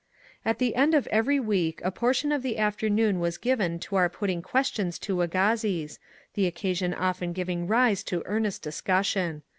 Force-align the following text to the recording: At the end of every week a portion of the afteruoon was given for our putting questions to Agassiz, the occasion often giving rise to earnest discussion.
At 0.43 0.57
the 0.57 0.73
end 0.73 0.95
of 0.95 1.05
every 1.11 1.39
week 1.39 1.79
a 1.83 1.91
portion 1.91 2.31
of 2.31 2.41
the 2.41 2.55
afteruoon 2.55 3.19
was 3.19 3.37
given 3.37 3.77
for 3.77 3.99
our 3.99 4.09
putting 4.09 4.41
questions 4.41 4.97
to 4.97 5.21
Agassiz, 5.21 5.99
the 6.33 6.47
occasion 6.47 6.95
often 6.95 7.33
giving 7.33 7.67
rise 7.67 8.01
to 8.05 8.23
earnest 8.25 8.63
discussion. 8.63 9.43